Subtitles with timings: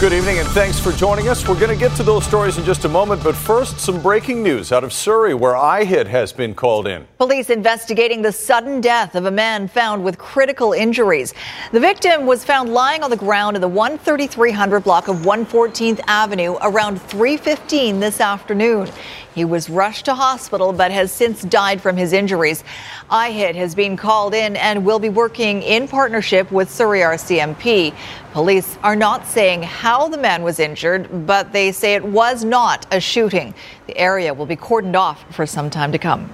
[0.00, 1.46] Good evening and thanks for joining us.
[1.46, 4.42] We're going to get to those stories in just a moment, but first, some breaking
[4.42, 7.06] news out of Surrey where IHIT has been called in.
[7.18, 11.34] Police investigating the sudden death of a man found with critical injuries.
[11.72, 16.56] The victim was found lying on the ground in the 13300 block of 114th Avenue
[16.62, 18.88] around 3:15 this afternoon.
[19.34, 22.64] He was rushed to hospital but has since died from his injuries.
[23.10, 27.92] IHIT has been called in and will be working in partnership with Surrey RCMP.
[28.32, 32.86] Police are not saying how the man was injured, but they say it was not
[32.92, 33.52] a shooting.
[33.88, 36.30] The area will be cordoned off for some time to come.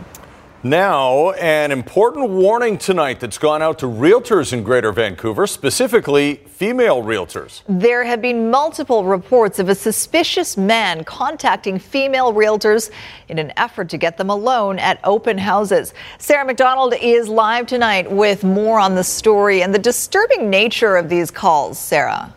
[0.69, 7.05] Now, an important warning tonight that's gone out to realtors in Greater Vancouver, specifically female
[7.05, 7.63] realtors.
[7.69, 12.91] There have been multiple reports of a suspicious man contacting female realtors
[13.29, 15.95] in an effort to get them alone at open houses.
[16.19, 21.09] Sarah McDonald is live tonight with more on the story and the disturbing nature of
[21.09, 21.79] these calls.
[21.79, 22.35] Sarah.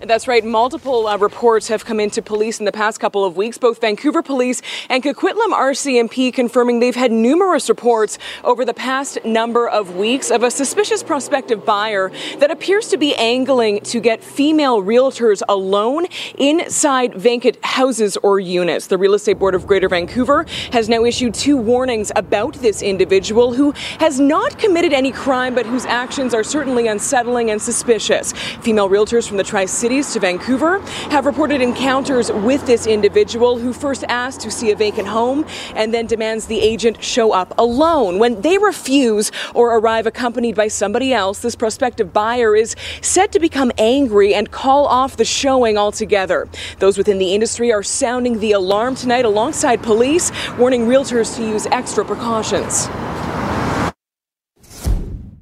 [0.00, 0.44] That's right.
[0.44, 4.22] Multiple uh, reports have come into police in the past couple of weeks, both Vancouver
[4.22, 10.30] Police and Coquitlam RCMP confirming they've had numerous reports over the past number of weeks
[10.30, 16.06] of a suspicious prospective buyer that appears to be angling to get female realtors alone
[16.38, 18.86] inside vacant houses or units.
[18.86, 23.52] The Real Estate Board of Greater Vancouver has now issued two warnings about this individual
[23.52, 28.30] who has not committed any crime but whose actions are certainly unsettling and suspicious.
[28.62, 33.56] Female realtors from the Tri City cities to Vancouver have reported encounters with this individual
[33.56, 37.54] who first asks to see a vacant home and then demands the agent show up
[37.56, 38.18] alone.
[38.18, 43.40] When they refuse or arrive accompanied by somebody else, this prospective buyer is said to
[43.40, 46.46] become angry and call off the showing altogether.
[46.80, 51.64] Those within the industry are sounding the alarm tonight alongside police, warning realtors to use
[51.68, 52.88] extra precautions.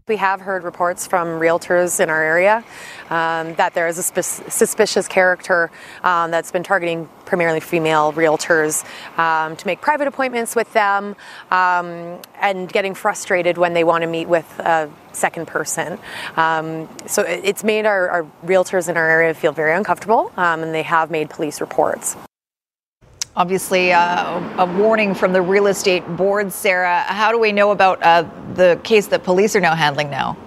[0.09, 2.63] We have heard reports from realtors in our area
[3.11, 5.69] um, that there is a sp- suspicious character
[6.05, 8.85] um, that's been targeting primarily female realtors
[9.19, 11.17] um, to make private appointments with them
[11.51, 15.99] um, and getting frustrated when they want to meet with a second person.
[16.37, 20.73] Um, so it's made our, our, realtors in our area feel very uncomfortable um, and
[20.73, 22.17] they have made police reports.
[23.37, 27.01] Obviously, uh, a warning from the real estate board, Sarah.
[27.01, 28.25] How do we know about uh,
[28.55, 30.39] the case that police are now handling now?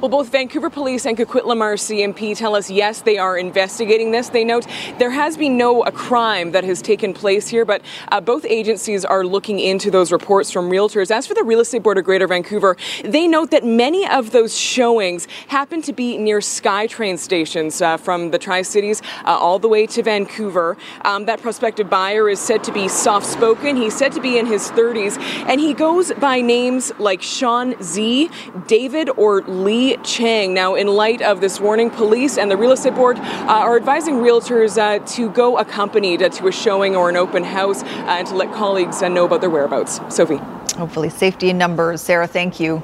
[0.00, 4.28] Well, both Vancouver Police and Coquitlam RCMP tell us yes, they are investigating this.
[4.28, 4.66] They note
[4.98, 9.04] there has been no a crime that has taken place here, but uh, both agencies
[9.04, 11.10] are looking into those reports from realtors.
[11.10, 14.56] As for the Real Estate Board of Greater Vancouver, they note that many of those
[14.56, 19.68] showings happen to be near SkyTrain stations uh, from the Tri Cities uh, all the
[19.68, 20.76] way to Vancouver.
[21.04, 23.76] Um, that prospective buyer is said to be soft spoken.
[23.76, 25.18] He's said to be in his 30s,
[25.48, 28.30] and he goes by names like Sean Z,
[28.66, 30.54] David, or Lee Chang.
[30.54, 34.14] Now, in light of this warning, police and the real estate board uh, are advising
[34.14, 38.26] realtors uh, to go accompanied uh, to a showing or an open house uh, and
[38.26, 40.00] to let colleagues uh, know about their whereabouts.
[40.08, 40.40] Sophie.
[40.76, 42.00] Hopefully, safety in numbers.
[42.00, 42.82] Sarah, thank you.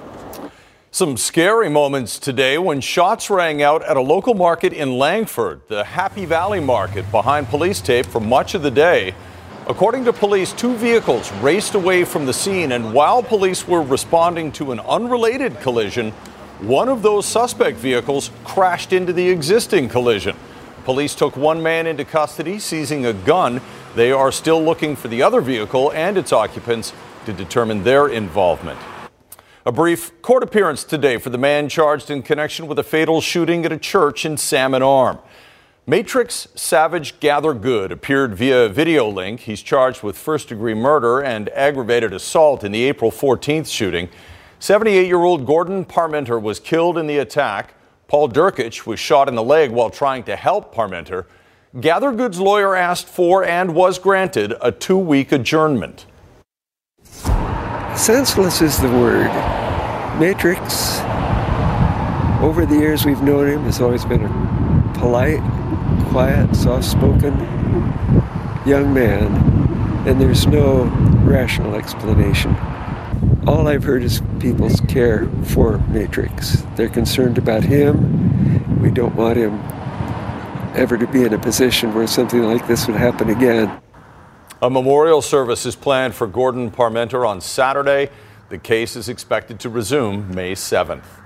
[0.92, 5.84] Some scary moments today when shots rang out at a local market in Langford, the
[5.84, 9.14] Happy Valley Market, behind police tape for much of the day.
[9.68, 14.50] According to police, two vehicles raced away from the scene, and while police were responding
[14.52, 16.12] to an unrelated collision,
[16.62, 20.36] one of those suspect vehicles crashed into the existing collision.
[20.84, 23.60] Police took one man into custody, seizing a gun.
[23.94, 26.92] They are still looking for the other vehicle and its occupants
[27.24, 28.78] to determine their involvement.
[29.64, 33.64] A brief court appearance today for the man charged in connection with a fatal shooting
[33.64, 35.18] at a church in Salmon Arm.
[35.86, 39.40] Matrix Savage Gathergood appeared via video link.
[39.40, 44.08] He's charged with first degree murder and aggravated assault in the April 14th shooting.
[44.60, 47.72] 78 year old Gordon Parmenter was killed in the attack.
[48.08, 51.24] Paul Derkach was shot in the leg while trying to help Parmenter.
[51.76, 56.04] Gathergood's lawyer asked for and was granted a two week adjournment.
[57.96, 59.30] Senseless is the word.
[60.20, 61.00] Matrix,
[62.42, 65.40] over the years we've known him, has always been a polite,
[66.10, 67.34] quiet, soft spoken
[68.66, 69.26] young man,
[70.06, 70.84] and there's no
[71.24, 72.54] rational explanation
[73.46, 76.62] all I've heard is people's care for Matrix.
[76.76, 78.80] They're concerned about him.
[78.80, 79.58] We don't want him
[80.74, 83.80] ever to be in a position where something like this would happen again.
[84.62, 88.10] A memorial service is planned for Gordon Parmenter on Saturday.
[88.50, 91.19] The case is expected to resume May 7th.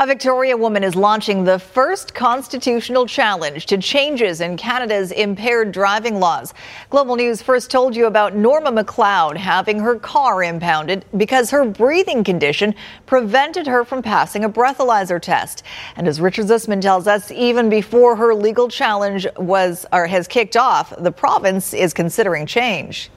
[0.00, 6.20] A Victoria woman is launching the first constitutional challenge to changes in Canada's impaired driving
[6.20, 6.54] laws.
[6.88, 12.22] Global News first told you about Norma McLeod having her car impounded because her breathing
[12.22, 15.64] condition prevented her from passing a breathalyzer test.
[15.96, 20.56] And as Richard Zussman tells us, even before her legal challenge was or has kicked
[20.56, 23.10] off, the province is considering change.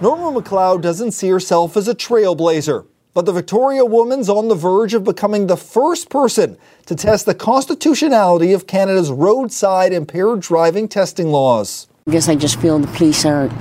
[0.00, 2.86] Norma McLeod doesn't see herself as a trailblazer.
[3.14, 6.56] But the Victoria woman's on the verge of becoming the first person
[6.86, 11.88] to test the constitutionality of Canada's roadside impaired driving testing laws.
[12.06, 13.52] I guess I just feel the police aren't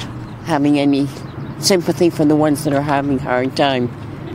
[0.46, 1.10] having any
[1.60, 3.90] sympathy for the ones that are having a hard time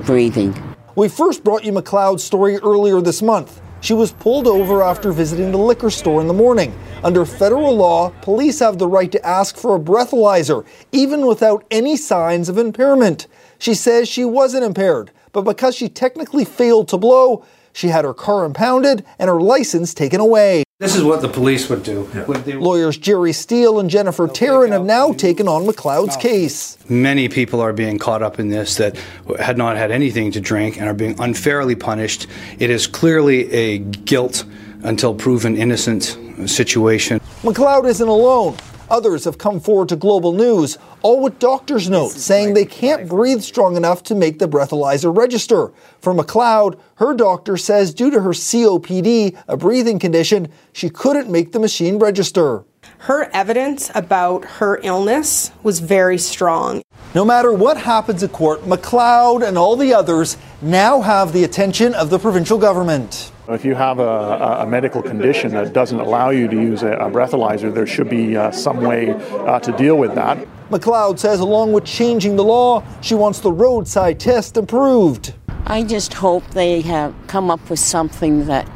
[0.04, 0.54] breathing.
[0.96, 3.62] We first brought you McLeod's story earlier this month.
[3.80, 6.78] She was pulled over after visiting the liquor store in the morning.
[7.02, 11.96] Under federal law, police have the right to ask for a breathalyzer, even without any
[11.96, 13.28] signs of impairment.
[13.58, 18.14] She says she wasn't impaired, but because she technically failed to blow, she had her
[18.14, 20.64] car impounded and her license taken away.
[20.78, 22.08] This is what the police would do.
[22.14, 22.56] Yeah.
[22.58, 26.76] Lawyers Jerry Steele and Jennifer Tarrant have now taken on McLeod's case.
[26.88, 28.96] Many people are being caught up in this that
[29.38, 32.26] had not had anything to drink and are being unfairly punished.
[32.58, 34.44] It is clearly a guilt
[34.82, 37.20] until proven innocent situation.
[37.42, 38.56] McLeod isn't alone.
[38.88, 43.42] Others have come forward to Global News, all with doctor's notes saying they can't breathe
[43.42, 45.72] strong enough to make the breathalyzer register.
[46.00, 51.52] For McLeod, her doctor says due to her COPD, a breathing condition, she couldn't make
[51.52, 52.64] the machine register.
[52.98, 56.82] Her evidence about her illness was very strong.
[57.14, 61.94] No matter what happens at court, McLeod and all the others now have the attention
[61.94, 63.32] of the provincial government.
[63.48, 67.08] If you have a, a, medical condition that doesn't allow you to use a, a
[67.08, 70.44] breathalyzer, there should be uh, some way uh, to deal with that.
[70.68, 75.32] McLeod says, along with changing the law, she wants the roadside test improved.
[75.64, 78.68] I just hope they have come up with something that,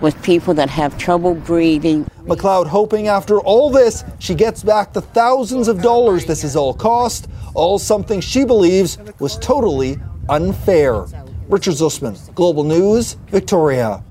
[0.00, 2.04] with people that have trouble breathing.
[2.22, 6.72] McLeod hoping after all this, she gets back the thousands of dollars this has all
[6.72, 9.98] cost, all something she believes was totally
[10.28, 11.06] unfair.
[11.48, 14.04] Richard Zussman, Global News, Victoria.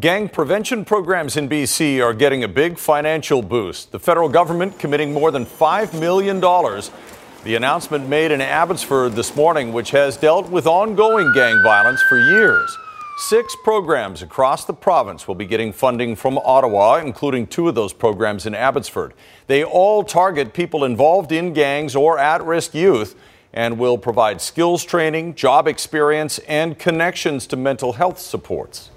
[0.00, 3.92] Gang prevention programs in BC are getting a big financial boost.
[3.92, 6.40] The federal government committing more than $5 million.
[6.40, 12.18] The announcement made in Abbotsford this morning, which has dealt with ongoing gang violence for
[12.18, 12.76] years.
[13.18, 17.92] Six programs across the province will be getting funding from Ottawa, including two of those
[17.92, 19.14] programs in Abbotsford.
[19.46, 23.14] They all target people involved in gangs or at risk youth
[23.52, 28.90] and will provide skills training, job experience, and connections to mental health supports.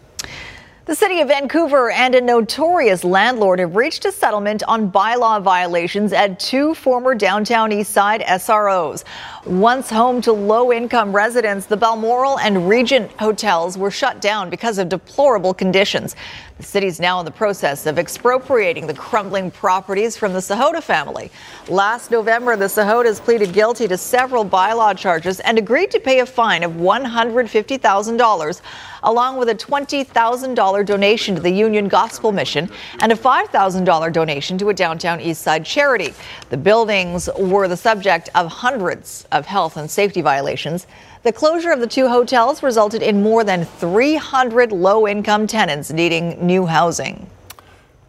[0.85, 6.13] The city of Vancouver and a notorious landlord have reached a settlement on bylaw violations
[6.13, 9.03] at two former downtown Eastside SROs.
[9.47, 14.77] Once home to low income residents, the Balmoral and Regent hotels were shut down because
[14.77, 16.15] of deplorable conditions.
[16.57, 20.81] The city is now in the process of expropriating the crumbling properties from the Sahota
[20.81, 21.29] family.
[21.67, 26.25] Last November, the Sahotas pleaded guilty to several bylaw charges and agreed to pay a
[26.25, 28.61] fine of $150,000,
[29.03, 32.69] along with a $20,000 donation to the Union Gospel Mission
[33.01, 36.13] and a $5,000 donation to a downtown Eastside charity.
[36.51, 40.87] The buildings were the subject of hundreds of health and safety violations.
[41.25, 46.45] The closure of the two hotels resulted in more than 300 low income tenants needing
[46.45, 47.27] new housing.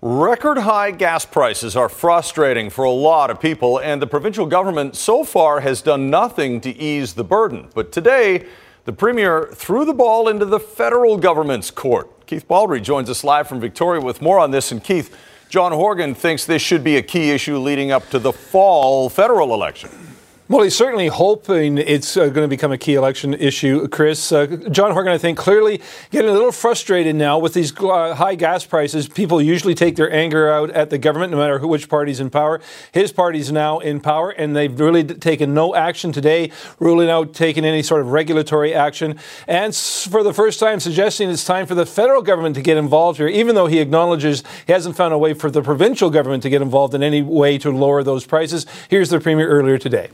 [0.02, 4.96] Record high gas prices are frustrating for a lot of people, and the provincial government
[4.96, 7.68] so far has done nothing to ease the burden.
[7.74, 8.44] But today,
[8.84, 12.26] the Premier threw the ball into the federal government's court.
[12.26, 14.70] Keith Baldry joins us live from Victoria with more on this.
[14.72, 15.16] And Keith,
[15.48, 19.54] John Horgan thinks this should be a key issue leading up to the fall federal
[19.54, 20.15] election.
[20.48, 24.30] Well, he's certainly hoping it's uh, going to become a key election issue, Chris.
[24.30, 28.36] Uh, John Horgan, I think, clearly getting a little frustrated now with these uh, high
[28.36, 29.08] gas prices.
[29.08, 32.30] People usually take their anger out at the government, no matter who, which party's in
[32.30, 32.60] power.
[32.92, 37.64] His party's now in power, and they've really taken no action today, ruling out taking
[37.64, 39.18] any sort of regulatory action.
[39.48, 43.18] And for the first time, suggesting it's time for the federal government to get involved
[43.18, 46.50] here, even though he acknowledges he hasn't found a way for the provincial government to
[46.50, 48.64] get involved in any way to lower those prices.
[48.88, 50.08] Here's the Premier earlier today.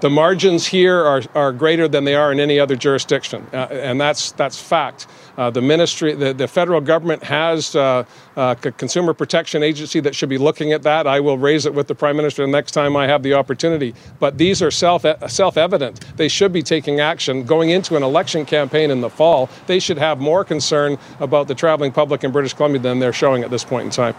[0.00, 4.00] The margins here are, are greater than they are in any other jurisdiction, uh, and
[4.00, 5.08] that's that's fact.
[5.36, 8.04] Uh, the ministry, the, the federal government has uh,
[8.36, 11.08] uh a consumer protection agency that should be looking at that.
[11.08, 13.92] I will raise it with the prime minister the next time I have the opportunity.
[14.20, 16.00] But these are self self evident.
[16.16, 19.50] They should be taking action going into an election campaign in the fall.
[19.66, 23.42] They should have more concern about the traveling public in British Columbia than they're showing
[23.42, 24.14] at this point in time.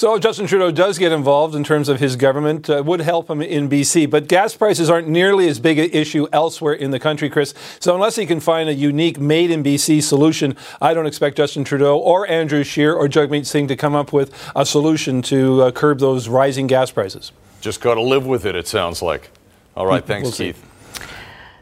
[0.00, 3.42] So Justin Trudeau does get involved in terms of his government, uh, would help him
[3.42, 7.28] in BC, but gas prices aren't nearly as big an issue elsewhere in the country,
[7.28, 7.52] Chris.
[7.80, 11.64] So unless he can find a unique made in BC solution, I don't expect Justin
[11.64, 15.70] Trudeau or Andrew Scheer or Jagmeet Singh to come up with a solution to uh,
[15.70, 17.30] curb those rising gas prices.
[17.60, 19.28] Just got to live with it, it sounds like.
[19.76, 20.69] All right, thanks, we'll Keith.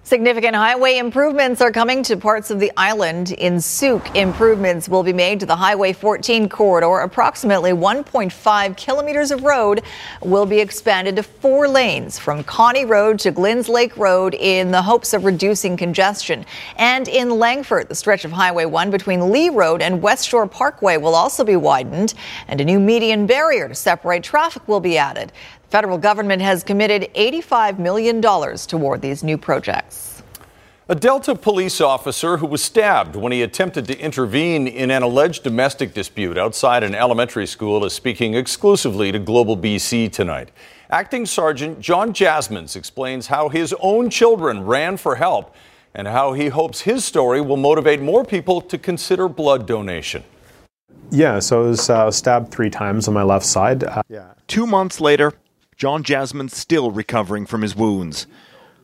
[0.08, 3.32] Significant highway improvements are coming to parts of the island.
[3.32, 7.00] In Sooke, improvements will be made to the Highway 14 corridor.
[7.00, 9.82] Approximately 1.5 kilometers of road
[10.22, 14.80] will be expanded to four lanes from Connie Road to Glinz Lake Road in the
[14.80, 16.46] hopes of reducing congestion.
[16.76, 20.96] And in Langford, the stretch of Highway 1 between Leigh Road and West Shore Parkway
[20.96, 22.14] will also be widened,
[22.48, 25.34] and a new median barrier to separate traffic will be added.
[25.70, 30.22] Federal government has committed $85 million toward these new projects.
[30.90, 35.42] A Delta police officer who was stabbed when he attempted to intervene in an alleged
[35.42, 40.50] domestic dispute outside an elementary school is speaking exclusively to Global BC tonight.
[40.88, 45.54] Acting Sergeant John Jasmins explains how his own children ran for help
[45.94, 50.24] and how he hopes his story will motivate more people to consider blood donation.
[51.10, 53.84] Yeah, so I was uh, stabbed three times on my left side.
[53.84, 54.32] Uh, yeah.
[54.46, 55.34] Two months later,
[55.78, 58.26] John Jasmine still recovering from his wounds.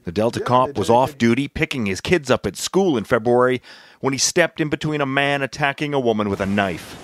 [0.04, 3.60] The Delta cop was off duty picking his kids up at school in February
[3.98, 6.96] when he stepped in between a man attacking a woman with a knife.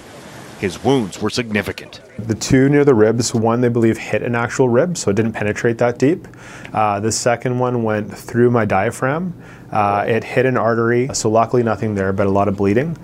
[0.61, 2.01] His wounds were significant.
[2.21, 5.33] The two near the ribs, one they believe hit an actual rib, so it didn't
[5.33, 6.29] penetrate that deep.
[6.73, 9.35] Uh, the second one went through my diaphragm.
[9.73, 12.97] Uh, it hit an artery, so luckily nothing there, but a lot of bleeding.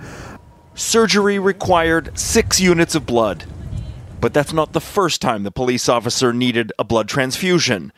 [0.73, 3.43] Surgery required six units of blood.
[4.19, 7.93] But that's not the first time the police officer needed a blood transfusion.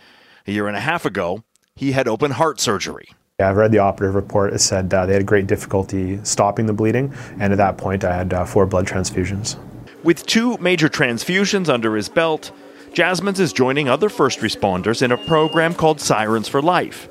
[0.46, 1.44] A year and a half ago,
[1.76, 3.10] he had open heart surgery.
[3.40, 4.54] Yeah, I've read the operative report.
[4.54, 8.14] It said uh, they had great difficulty stopping the bleeding, and at that point, I
[8.14, 9.58] had uh, four blood transfusions.
[10.04, 12.52] With two major transfusions under his belt,
[12.94, 17.08] Jasmines is joining other first responders in a program called Sirens for Life,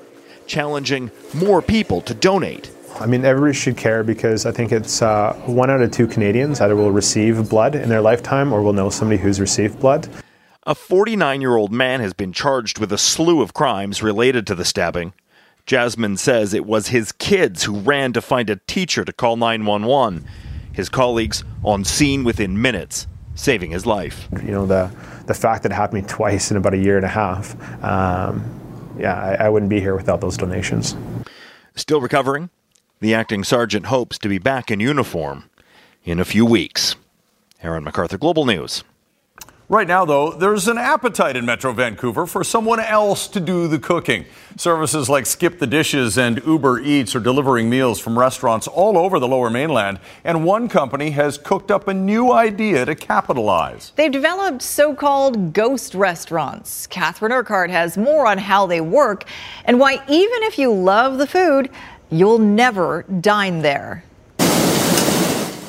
[0.47, 2.71] challenging more people to donate.
[3.01, 6.61] I mean, everybody should care because I think it's uh, one out of two Canadians
[6.61, 10.09] either will receive blood in their lifetime or will know somebody who's received blood.
[10.65, 14.55] A 49 year old man has been charged with a slew of crimes related to
[14.57, 15.13] the stabbing.
[15.65, 20.27] Jasmine says it was his kids who ran to find a teacher to call 911.
[20.73, 24.29] His colleagues on scene within minutes, saving his life.
[24.45, 24.91] You know, the,
[25.27, 28.43] the fact that it happened twice in about a year and a half, um,
[28.99, 30.97] yeah, I, I wouldn't be here without those donations.
[31.77, 32.51] Still recovering?
[33.01, 35.45] The acting sergeant hopes to be back in uniform
[36.03, 36.97] in a few weeks.
[37.63, 38.83] Aaron MacArthur, Global News.
[39.71, 43.79] Right now, though, there's an appetite in Metro Vancouver for someone else to do the
[43.79, 44.25] cooking.
[44.57, 49.19] Services like Skip the Dishes and Uber Eats are delivering meals from restaurants all over
[49.19, 53.93] the lower mainland, and one company has cooked up a new idea to capitalize.
[53.95, 56.87] They've developed so called ghost restaurants.
[56.87, 59.25] Catherine Urquhart has more on how they work
[59.67, 61.69] and why, even if you love the food,
[62.11, 64.05] You'll never dine there.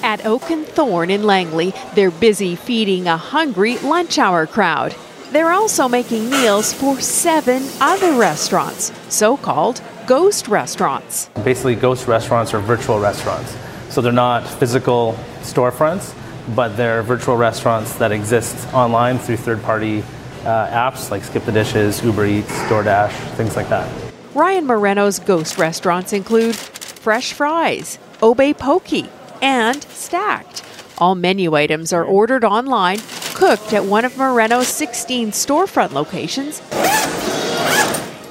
[0.01, 4.96] At Oak and Thorn in Langley, they're busy feeding a hungry lunch hour crowd.
[5.31, 11.29] They're also making meals for seven other restaurants, so called ghost restaurants.
[11.43, 13.55] Basically, ghost restaurants are virtual restaurants.
[13.89, 16.15] So they're not physical storefronts,
[16.55, 20.03] but they're virtual restaurants that exist online through third party
[20.46, 24.08] uh, apps like Skip the Dishes, Uber Eats, DoorDash, things like that.
[24.36, 29.09] Ryan Moreno's ghost restaurants include Fresh Fries, Obey Pokey,
[29.41, 30.63] and Stacked.
[31.00, 33.00] All menu items are ordered online,
[33.33, 36.62] cooked at one of Moreno's 16 storefront locations,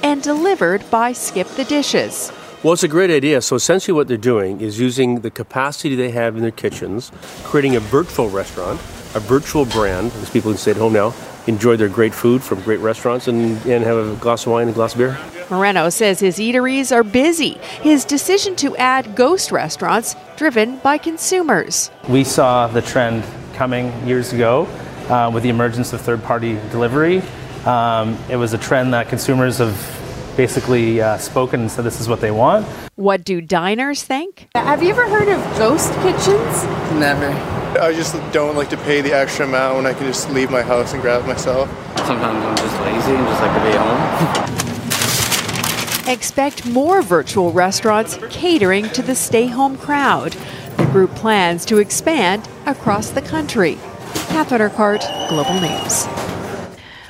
[0.01, 2.31] and delivered by Skip the Dishes.
[2.63, 3.41] Well, it's a great idea.
[3.41, 7.11] So essentially, what they're doing is using the capacity they have in their kitchens,
[7.43, 8.79] creating a virtual restaurant,
[9.15, 11.13] a virtual brand, as people can stay at home now,
[11.49, 14.71] enjoy their great food from great restaurants, and, and have a glass of wine and
[14.71, 15.17] a glass of beer.
[15.49, 17.55] Moreno says his eateries are busy.
[17.81, 21.89] His decision to add ghost restaurants driven by consumers.
[22.07, 24.67] We saw the trend coming years ago
[25.09, 27.23] uh, with the emergence of third party delivery.
[27.65, 29.75] Um, it was a trend that consumers have
[30.37, 32.65] basically uh, spoken and said this is what they want.
[32.95, 34.47] What do diners think?
[34.55, 36.63] Have you ever heard of ghost kitchens?
[36.99, 37.58] Never.
[37.77, 40.63] I just don't like to pay the extra amount when I can just leave my
[40.63, 41.69] house and grab it myself.
[42.05, 43.99] Sometimes I'm just lazy and just like to be home.
[46.11, 50.31] Expect more virtual restaurants catering to the stay home crowd.
[50.77, 53.77] The group plans to expand across the country.
[54.29, 56.07] Catherine Urquhart, Global News.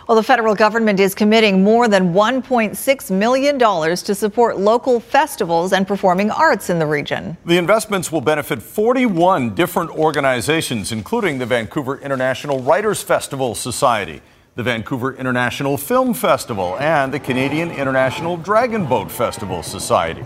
[0.09, 5.87] Well, the federal government is committing more than $1.6 million to support local festivals and
[5.87, 7.37] performing arts in the region.
[7.45, 14.23] The investments will benefit 41 different organizations, including the Vancouver International Writers Festival Society,
[14.55, 20.25] the Vancouver International Film Festival, and the Canadian International Dragon Boat Festival Society.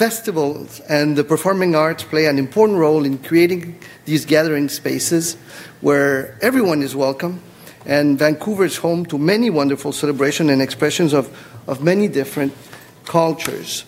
[0.00, 5.34] Festivals and the performing arts play an important role in creating these gathering spaces
[5.82, 7.42] where everyone is welcome.
[7.84, 11.28] And Vancouver is home to many wonderful celebrations and expressions of,
[11.68, 12.54] of many different
[13.04, 13.84] cultures.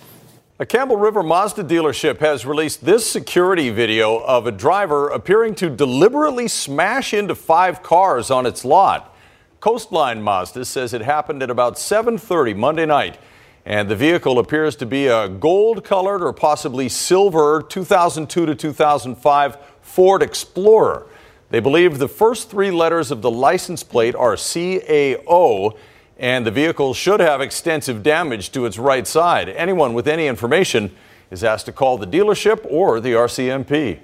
[0.59, 5.71] A Campbell River Mazda dealership has released this security video of a driver appearing to
[5.71, 9.16] deliberately smash into five cars on its lot.
[9.61, 13.16] Coastline Mazda says it happened at about 7:30 Monday night
[13.64, 19.57] and the vehicle appears to be a gold colored or possibly silver 2002 to 2005
[19.81, 21.07] Ford Explorer.
[21.50, 25.76] They believe the first three letters of the license plate are CAO,
[26.19, 29.49] and the vehicle should have extensive damage to its right side.
[29.50, 30.95] Anyone with any information
[31.31, 34.00] is asked to call the dealership or the RCMP.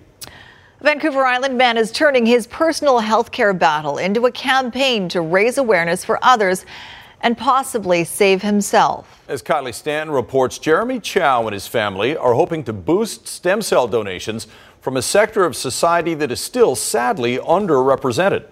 [0.81, 5.59] Vancouver Island man is turning his personal health care battle into a campaign to raise
[5.59, 6.65] awareness for others
[7.21, 9.23] and possibly save himself.
[9.29, 13.87] As Kylie Stanton reports, Jeremy Chow and his family are hoping to boost stem cell
[13.87, 14.47] donations
[14.81, 18.45] from a sector of society that is still sadly underrepresented.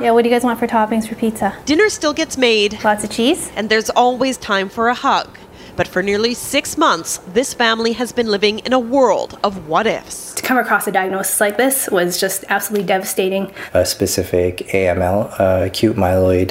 [0.00, 1.56] Yeah, what do you guys want for toppings for pizza?
[1.66, 2.82] Dinner still gets made.
[2.82, 3.52] Lots of cheese.
[3.54, 5.38] And there's always time for a hug.
[5.76, 9.86] But for nearly six months, this family has been living in a world of what
[9.86, 10.34] ifs.
[10.34, 13.52] To come across a diagnosis like this was just absolutely devastating.
[13.72, 16.50] A specific AML, uh, acute myeloid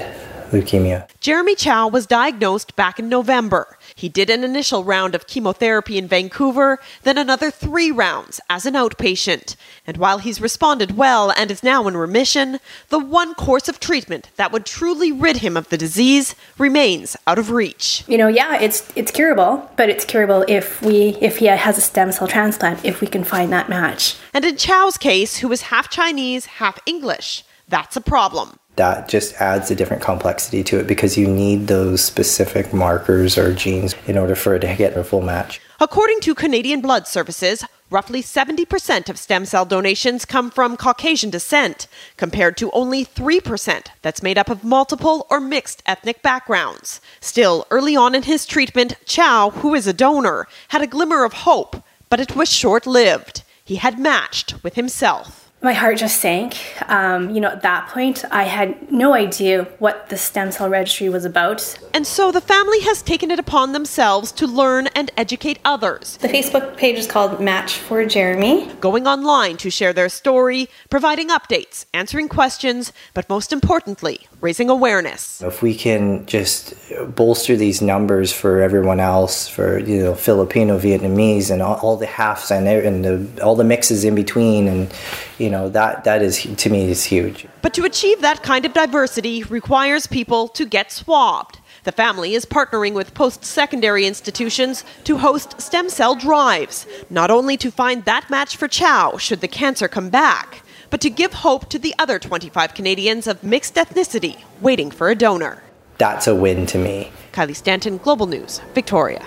[0.54, 1.08] leukemia.
[1.20, 3.78] Jeremy Chow was diagnosed back in November.
[3.96, 8.76] He did an initial round of chemotherapy in Vancouver, then another three rounds as an
[8.76, 9.56] outpatient.
[9.86, 14.30] And while he's responded well and is now in remission, the one course of treatment
[14.38, 18.04] that would truly rid him of the disease remains out of reach.
[18.08, 21.82] You know, yeah, it's it's curable, but it's curable if we if he has a
[21.82, 24.16] stem cell transplant, if we can find that match.
[24.34, 29.36] And in Chow's case, who is half Chinese, half English, that's a problem that just
[29.36, 34.18] adds a different complexity to it because you need those specific markers or genes in
[34.18, 35.62] order for it to get a full match.
[35.80, 41.88] According to Canadian Blood Services, roughly 70% of stem cell donations come from Caucasian descent,
[42.18, 47.00] compared to only 3% that's made up of multiple or mixed ethnic backgrounds.
[47.20, 51.34] Still, early on in his treatment, Chow, who is a donor, had a glimmer of
[51.34, 53.44] hope, but it was short lived.
[53.64, 56.58] He had matched with himself my heart just sank.
[56.90, 61.08] Um, you know, at that point, I had no idea what the stem cell registry
[61.08, 61.80] was about.
[61.94, 66.18] And so the family has taken it upon themselves to learn and educate others.
[66.18, 68.68] The Facebook page is called Match for Jeremy.
[68.82, 75.42] Going online to share their story, providing updates, answering questions, but most importantly, raising awareness.
[75.42, 76.74] If we can just
[77.16, 82.06] bolster these numbers for everyone else, for you know Filipino, Vietnamese, and all, all the
[82.06, 84.94] halves and, and the, all the mixes in between, and
[85.38, 87.48] you know that that is to me is huge.
[87.62, 91.60] But to achieve that kind of diversity requires people to get swabbed.
[91.86, 97.56] The family is partnering with post secondary institutions to host stem cell drives, not only
[97.58, 101.70] to find that match for Chow should the cancer come back, but to give hope
[101.70, 105.64] to the other 25 Canadians of mixed ethnicity waiting for a donor.
[105.98, 107.12] That's a win to me.
[107.34, 109.26] Kylie Stanton, Global News, Victoria.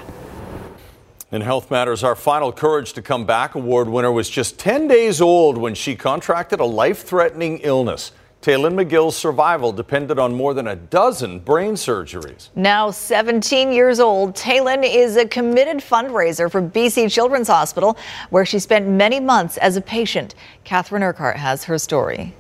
[1.37, 5.21] In Health Matters, our final Courage to Come Back award winner was just 10 days
[5.21, 8.13] old when she contracted a life threatening illness.
[8.41, 12.49] Taylin McGill's survival depended on more than a dozen brain surgeries.
[12.55, 17.99] Now 17 years old, Taylin is a committed fundraiser for BC Children's Hospital,
[18.31, 20.35] where she spent many months as a patient.
[20.65, 22.33] Catherine Urquhart has her story.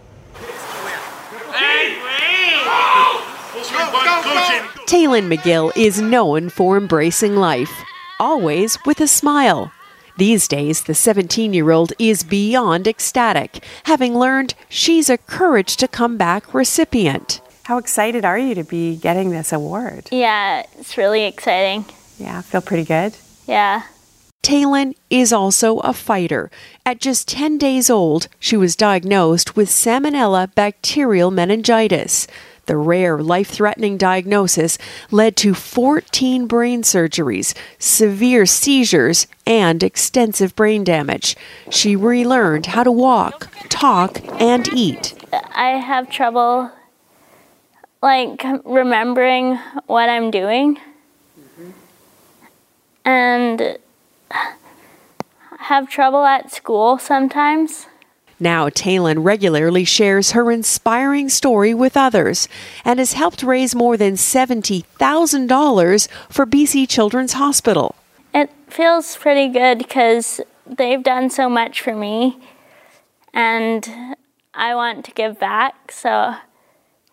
[4.86, 7.84] Taylin McGill is known for embracing life
[8.18, 9.72] always with a smile.
[10.16, 15.88] These days, the 17 year old is beyond ecstatic, having learned she's a Courage to
[15.88, 17.40] Come Back recipient.
[17.64, 20.08] How excited are you to be getting this award?
[20.10, 21.84] Yeah, it's really exciting.
[22.18, 23.16] Yeah, feel pretty good?
[23.46, 23.82] Yeah.
[24.42, 26.50] Taylin is also a fighter.
[26.86, 32.28] At just 10 days old, she was diagnosed with Salmonella bacterial meningitis.
[32.66, 34.76] The rare, life threatening diagnosis
[35.10, 41.36] led to 14 brain surgeries, severe seizures, and extensive brain damage.
[41.70, 45.14] She relearned how to walk, talk, and eat.
[45.54, 46.72] I have trouble
[48.02, 50.78] like remembering what I'm doing.
[53.04, 53.78] And
[55.58, 57.86] have trouble at school sometimes.
[58.38, 62.48] Now, Taylin regularly shares her inspiring story with others
[62.84, 67.94] and has helped raise more than $70,000 for BC Children's Hospital.
[68.34, 72.38] It feels pretty good because they've done so much for me
[73.32, 74.16] and
[74.54, 76.34] I want to give back, so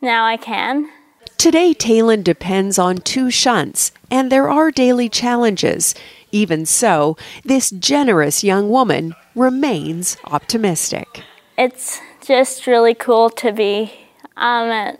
[0.02, 0.90] now I can.
[1.38, 5.94] Today, Taylin depends on two shunts, and there are daily challenges.
[6.32, 11.24] Even so, this generous young woman remains optimistic.
[11.58, 13.91] It's just really cool to be
[14.38, 14.98] um,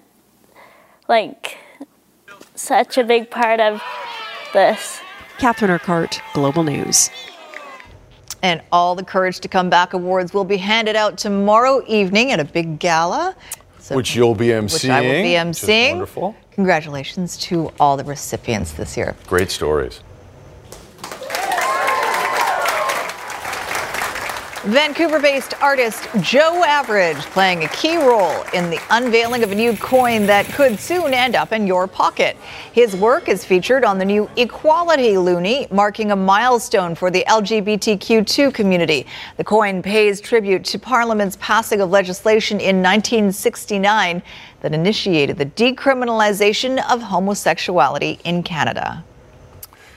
[1.08, 1.58] like
[2.56, 3.82] such a big part of
[4.54, 5.02] this.
[5.38, 7.10] Catherine Urquhart, Global News.
[8.42, 12.40] And all the Courage to Come Back awards will be handed out tomorrow evening at
[12.40, 13.36] a big gala.
[13.80, 14.74] So, which you'll be emceeing.
[14.74, 15.92] Which I will be emceeing.
[15.92, 16.36] Wonderful.
[16.52, 19.16] Congratulations to all the recipients this year.
[19.28, 20.02] Great stories.
[24.68, 29.76] Vancouver based artist Joe Average playing a key role in the unveiling of a new
[29.76, 32.38] coin that could soon end up in your pocket.
[32.72, 38.54] His work is featured on the new Equality Loonie, marking a milestone for the LGBTQ2
[38.54, 39.06] community.
[39.36, 44.24] The coin pays tribute to Parliament's passing of legislation in 1969
[44.62, 49.04] that initiated the decriminalization of homosexuality in Canada.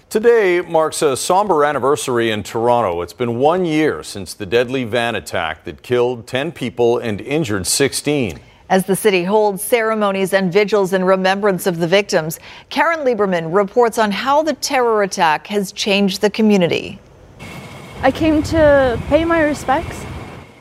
[0.09, 3.03] Today marks a somber anniversary in Toronto.
[3.03, 7.66] It's been one year since the deadly van attack that killed 10 people and injured
[7.66, 8.38] 16.
[8.69, 12.38] As the city holds ceremonies and vigils in remembrance of the victims,
[12.71, 17.01] Caryn Lieberman reports on how the terror attack has changed the community.
[18.01, 20.07] I came to pay my respects.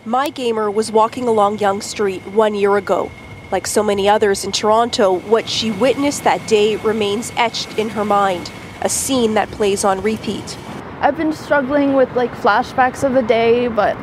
[0.05, 3.11] My gamer was walking along Yonge Street one year ago.
[3.51, 8.03] Like so many others in Toronto, what she witnessed that day remains etched in her
[8.03, 8.49] mind
[8.85, 10.57] a scene that plays on repeat.
[11.01, 13.97] I've been struggling with like flashbacks of the day, but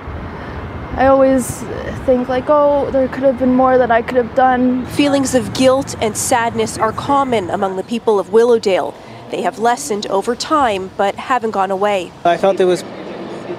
[0.95, 1.62] I always
[2.05, 4.85] think like, oh, there could have been more that I could have done.
[4.87, 8.92] Feelings of guilt and sadness are common among the people of Willowdale.
[9.31, 12.12] They have lessened over time, but haven't gone away.
[12.25, 12.81] I felt there was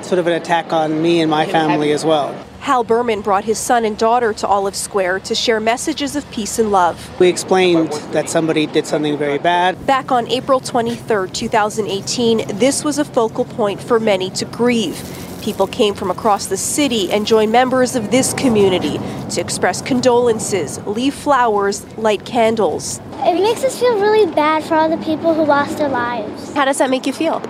[0.01, 2.35] sort of an attack on me and my family as well.
[2.63, 6.59] Hal Berman brought his son and daughter to Olive Square to share messages of peace
[6.59, 7.19] and love.
[7.19, 9.85] We explained that somebody did something very bad.
[9.85, 14.97] Back on April 23, 2018, this was a focal point for many to grieve.
[15.41, 18.97] People came from across the city and joined members of this community
[19.31, 23.01] to express condolences, leave flowers, light candles.
[23.25, 26.53] It makes us feel really bad for all the people who lost their lives.
[26.53, 27.41] How does that make you feel?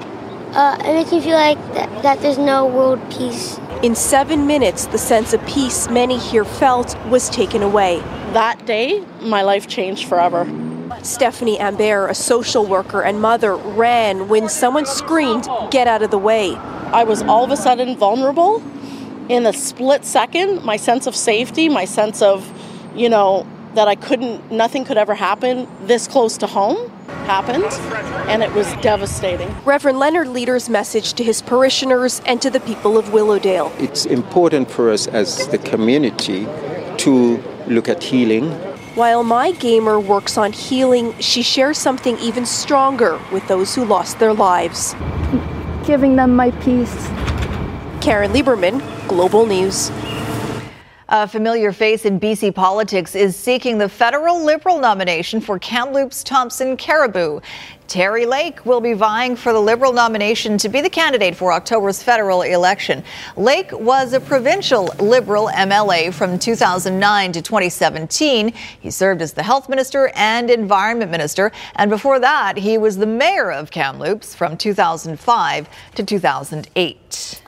[0.56, 4.86] Uh, it makes me feel like that, that there's no world peace in seven minutes,
[4.88, 8.00] the sense of peace many here felt was taken away.
[8.32, 10.50] That day, my life changed forever.
[11.02, 16.17] Stephanie Ambert, a social worker and mother, ran when someone screamed, Get out of the
[16.17, 16.56] way.
[16.56, 18.63] I was all of a sudden vulnerable.
[19.28, 22.50] In a split second, my sense of safety, my sense of,
[22.96, 26.89] you know, that I couldn't, nothing could ever happen this close to home
[27.26, 27.66] happened,
[28.30, 29.54] and it was devastating.
[29.66, 33.72] Reverend Leonard Leader's message to his parishioners and to the people of Willowdale.
[33.80, 36.48] It's important for us as the community
[36.98, 38.52] to look at healing.
[38.96, 44.20] While my gamer works on healing, she shares something even stronger with those who lost
[44.20, 44.96] their lives.
[45.86, 46.96] Giving them my peace.
[48.00, 49.90] Caryn Lieberman, Global News.
[51.15, 56.76] A familiar face in BC politics is seeking the federal Liberal nomination for Kamloops Thompson
[56.76, 57.39] Cariboo.
[57.88, 62.02] Terry Lake will be vying for the Liberal nomination to be the candidate for October's
[62.02, 63.04] federal election.
[63.38, 68.52] Lake was a provincial Liberal MLA from 2009 to 2017.
[68.80, 73.06] He served as the health minister and environment minister, and before that, he was the
[73.06, 77.42] mayor of Kamloops from 2005 to 2008.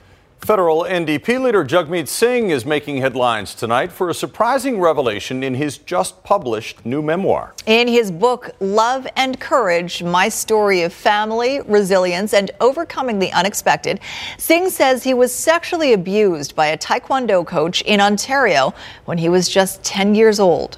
[0.45, 5.79] Federal NDP leader Jagmeet Singh is making headlines tonight for a surprising revelation in his
[5.79, 7.55] just published new memoir.
[7.65, 13.99] In his book, Love and Courage My Story of Family, Resilience, and Overcoming the Unexpected,
[14.37, 19.49] Singh says he was sexually abused by a Taekwondo coach in Ontario when he was
[19.49, 20.77] just 10 years old.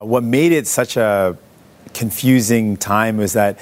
[0.00, 1.38] What made it such a
[1.94, 3.58] confusing time was that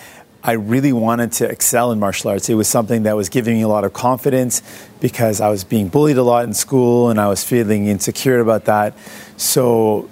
[0.48, 2.48] I really wanted to excel in martial arts.
[2.48, 4.62] It was something that was giving me a lot of confidence
[4.98, 8.64] because I was being bullied a lot in school and I was feeling insecure about
[8.64, 8.96] that.
[9.37, 10.08] So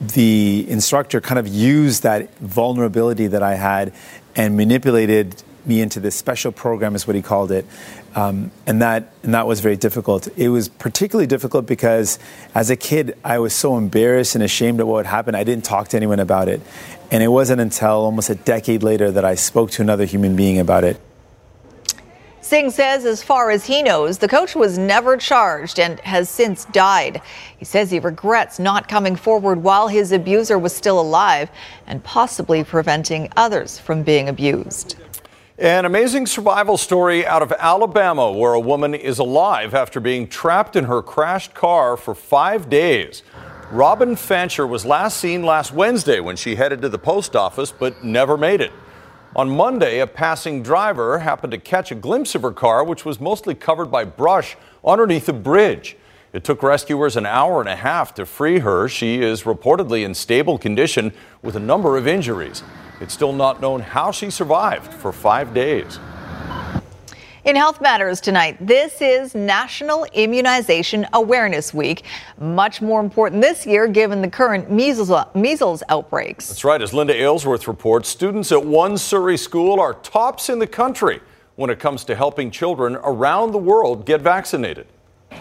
[0.00, 3.92] the instructor kind of used that vulnerability that I had
[4.36, 7.66] and manipulated me into this special program, is what he called it.
[8.14, 10.28] Um, and that and that was very difficult.
[10.36, 12.18] It was particularly difficult because
[12.54, 15.36] as a kid, I was so embarrassed and ashamed of what had happened.
[15.36, 16.60] I didn't talk to anyone about it,
[17.10, 20.58] and it wasn't until almost a decade later that I spoke to another human being
[20.58, 21.00] about it.
[22.50, 26.64] Singh says, as far as he knows, the coach was never charged and has since
[26.64, 27.22] died.
[27.58, 31.48] He says he regrets not coming forward while his abuser was still alive
[31.86, 34.96] and possibly preventing others from being abused.
[35.60, 40.74] An amazing survival story out of Alabama where a woman is alive after being trapped
[40.74, 43.22] in her crashed car for five days.
[43.70, 48.02] Robin Fancher was last seen last Wednesday when she headed to the post office but
[48.02, 48.72] never made it.
[49.36, 53.20] On Monday, a passing driver happened to catch a glimpse of her car, which was
[53.20, 55.94] mostly covered by brush underneath a bridge.
[56.32, 58.88] It took rescuers an hour and a half to free her.
[58.88, 62.62] She is reportedly in stable condition with a number of injuries.
[63.00, 65.98] It's still not known how she survived for five days.
[67.42, 72.04] In Health Matters tonight, this is National Immunization Awareness Week.
[72.38, 76.48] Much more important this year given the current measles, measles outbreaks.
[76.48, 76.82] That's right.
[76.82, 81.20] As Linda Aylesworth reports, students at one Surrey school are tops in the country
[81.56, 84.86] when it comes to helping children around the world get vaccinated.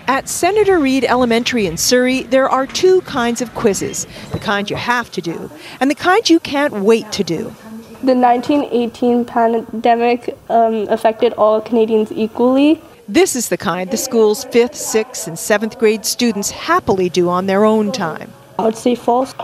[0.09, 4.75] At Senator Reid Elementary in Surrey, there are two kinds of quizzes the kind you
[4.75, 7.53] have to do, and the kind you can't wait to do.
[8.01, 12.81] The 1918 pandemic um, affected all Canadians equally.
[13.07, 17.45] This is the kind the school's fifth, sixth, and seventh grade students happily do on
[17.45, 18.33] their own time.
[18.57, 19.35] I would say false.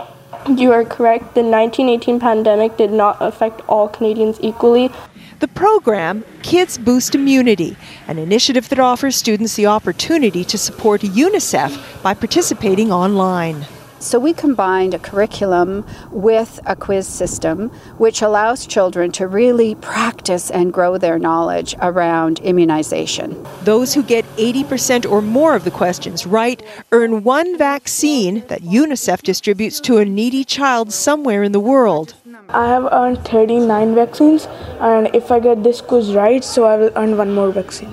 [0.48, 1.36] You are correct.
[1.36, 4.90] The 1918 pandemic did not affect all Canadians equally.
[5.38, 7.76] The program, Kids Boost Immunity,
[8.08, 13.66] an initiative that offers students the opportunity to support UNICEF by participating online.
[13.98, 17.68] So we combined a curriculum with a quiz system,
[17.98, 23.46] which allows children to really practice and grow their knowledge around immunization.
[23.62, 29.20] Those who get 80% or more of the questions right earn one vaccine that UNICEF
[29.20, 32.14] distributes to a needy child somewhere in the world.
[32.48, 34.46] I have earned 39 vaccines,
[34.80, 37.92] and if I get this quiz right, so I will earn one more vaccine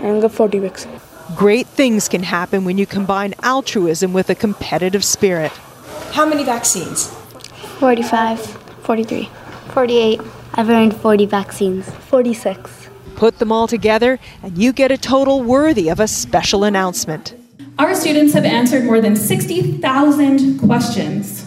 [0.00, 1.02] and get 40 vaccines.
[1.36, 5.52] Great things can happen when you combine altruism with a competitive spirit.
[6.12, 7.10] How many vaccines?
[7.78, 9.28] 45, 43,
[9.68, 10.20] 48.
[10.54, 11.90] I've earned 40 vaccines.
[11.90, 12.88] 46.
[13.16, 17.34] Put them all together, and you get a total worthy of a special announcement.
[17.78, 21.43] Our students have answered more than 60,000 questions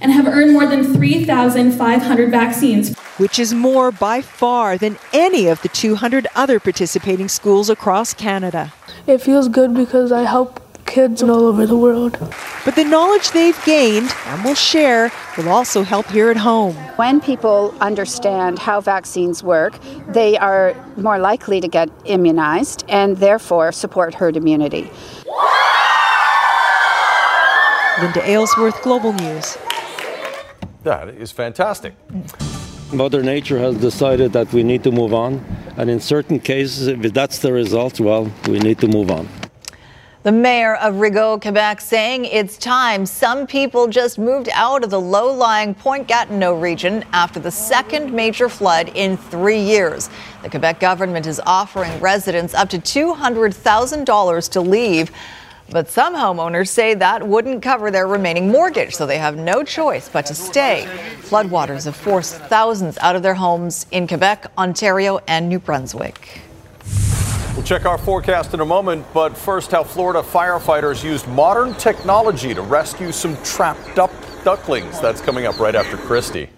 [0.00, 2.96] and have earned more than 3,500 vaccines.
[3.18, 8.72] Which is more by far than any of the 200 other participating schools across Canada.
[9.06, 12.18] It feels good because I help kids all over the world.
[12.64, 16.74] But the knowledge they've gained and will share will also help here at home.
[16.96, 23.72] When people understand how vaccines work, they are more likely to get immunized and therefore
[23.72, 24.90] support herd immunity.
[28.00, 29.58] Linda Aylesworth, Global News.
[30.88, 31.92] That is fantastic.
[32.94, 35.44] Mother Nature has decided that we need to move on,
[35.76, 39.28] and in certain cases, if that's the result, well, we need to move on.
[40.22, 45.00] The mayor of Rigaud, Quebec, saying it's time some people just moved out of the
[45.00, 50.08] low lying Point Gatineau region after the second major flood in three years.
[50.42, 55.10] The Quebec government is offering residents up to $200,000 to leave.
[55.70, 60.08] But some homeowners say that wouldn't cover their remaining mortgage, so they have no choice
[60.08, 60.86] but to stay.
[61.20, 66.40] Floodwaters have forced thousands out of their homes in Quebec, Ontario, and New Brunswick.
[67.54, 72.54] We'll check our forecast in a moment, but first, how Florida firefighters used modern technology
[72.54, 74.12] to rescue some trapped duck-
[74.44, 75.00] ducklings.
[75.00, 76.48] That's coming up right after Kristi.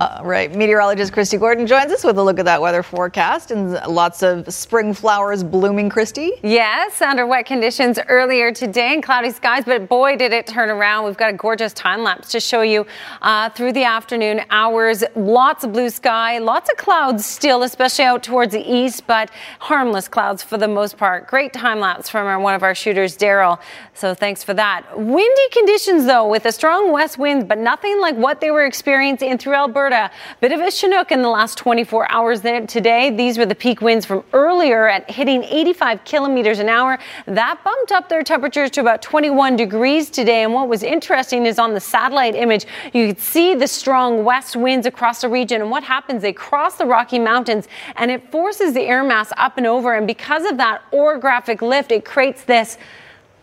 [0.00, 0.54] Right.
[0.54, 4.52] Meteorologist Kristi Gordon joins us with a look at that weather forecast and lots of
[4.52, 6.30] spring flowers blooming, Kristi.
[6.42, 11.04] Yes, under wet conditions earlier today and cloudy skies, but boy, did it turn around.
[11.04, 12.86] We've got a gorgeous time lapse to show you
[13.22, 15.04] uh, through the afternoon hours.
[15.14, 19.30] Lots of blue sky, lots of clouds still, especially out towards the east, but
[19.60, 21.26] harmless clouds for the most part.
[21.26, 23.60] Great time lapse from our, one of our shooters, Daryl.
[23.94, 24.84] So thanks for that.
[24.98, 29.38] Windy conditions, though, with a strong west wind, but nothing like what they were experiencing
[29.38, 29.85] through Alberta.
[29.86, 33.10] Bit of a chinook in the last 24 hours there today.
[33.10, 36.98] These were the peak winds from earlier at hitting 85 kilometers an hour.
[37.26, 40.42] That bumped up their temperatures to about 21 degrees today.
[40.42, 44.56] And what was interesting is on the satellite image, you could see the strong west
[44.56, 45.60] winds across the region.
[45.60, 46.22] And what happens?
[46.22, 49.94] They cross the Rocky Mountains and it forces the air mass up and over.
[49.94, 52.76] And because of that orographic lift, it creates this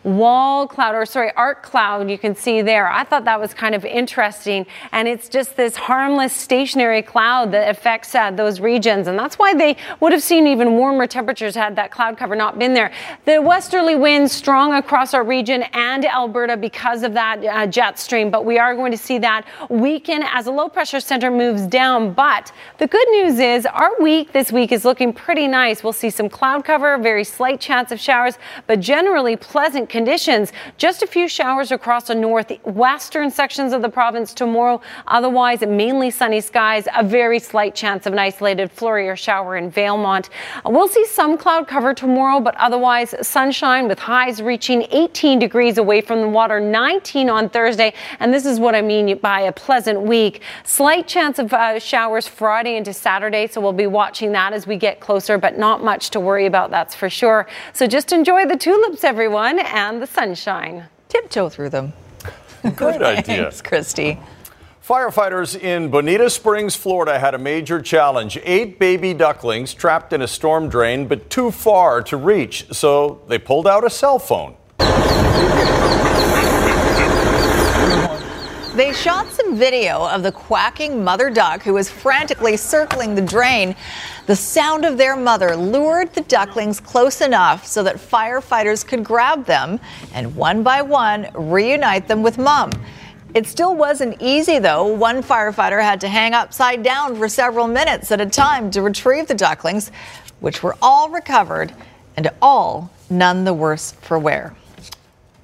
[0.03, 2.91] wall cloud, or sorry, arc cloud you can see there.
[2.91, 4.65] I thought that was kind of interesting.
[4.91, 9.07] And it's just this harmless stationary cloud that affects uh, those regions.
[9.07, 12.59] And that's why they would have seen even warmer temperatures had that cloud cover not
[12.59, 12.91] been there.
[13.25, 18.29] The westerly winds strong across our region and Alberta because of that uh, jet stream.
[18.29, 22.13] But we are going to see that weaken as a low pressure center moves down.
[22.13, 25.83] But the good news is our week this week is looking pretty nice.
[25.83, 28.37] We'll see some cloud cover, very slight chance of showers,
[28.67, 30.51] but generally pleasant conditions.
[30.77, 34.81] Just a few showers across the northwestern sections of the province tomorrow.
[35.05, 39.71] Otherwise, mainly sunny skies, a very slight chance of an isolated flurry or shower in
[39.71, 40.29] Valemount.
[40.65, 46.01] We'll see some cloud cover tomorrow, but otherwise sunshine with highs reaching 18 degrees away
[46.01, 47.93] from the water, 19 on Thursday.
[48.19, 50.41] And this is what I mean by a pleasant week.
[50.63, 54.75] Slight chance of uh, showers Friday into Saturday, so we'll be watching that as we
[54.75, 57.45] get closer, but not much to worry about, that's for sure.
[57.73, 60.85] So just enjoy the tulips, everyone and the sunshine.
[61.09, 61.93] Tiptoe through them.
[62.75, 63.51] Great idea.
[63.51, 64.17] Thanks, Kristi.
[64.85, 68.37] Firefighters in Bonita Springs, Florida had a major challenge.
[68.43, 73.37] Eight baby ducklings trapped in a storm drain, but too far to reach, so they
[73.37, 74.55] pulled out a cell phone.
[78.75, 83.75] They shot some video of the quacking mother duck who was frantically circling the drain.
[84.25, 89.45] The sound of their mother lured the ducklings close enough so that firefighters could grab
[89.45, 89.79] them
[90.11, 92.71] and one by one reunite them with mom.
[93.35, 94.87] It still wasn't easy though.
[94.87, 99.27] One firefighter had to hang upside down for several minutes at a time to retrieve
[99.27, 99.91] the ducklings,
[100.39, 101.75] which were all recovered
[102.17, 104.55] and all none the worse for wear.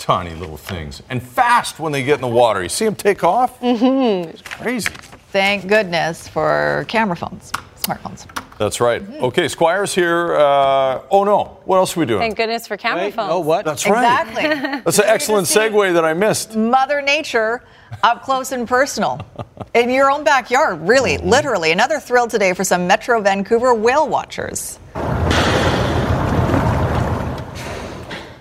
[0.10, 1.04] Tiny little things.
[1.12, 2.64] And fast when they get in the water.
[2.64, 3.60] You see them take off?
[3.62, 4.32] Mm-hmm.
[4.32, 4.90] It's crazy.
[5.32, 8.26] Thank goodness for camera phones, smartphones.
[8.58, 9.04] That's right.
[9.08, 10.34] Okay, Squire's here.
[10.36, 12.22] Uh, oh no, what else are we doing?
[12.22, 13.30] Thank goodness for camera phones.
[13.32, 13.66] Oh, what?
[13.66, 14.28] That's right.
[14.28, 14.82] Exactly.
[14.84, 16.56] That's an excellent segue that I missed.
[16.56, 17.64] Mother Nature
[18.02, 19.22] up close and personal
[19.76, 21.30] in your own backyard, really, Mm-hmm.
[21.30, 21.72] literally.
[21.72, 24.80] Another thrill today for some Metro Vancouver whale watchers.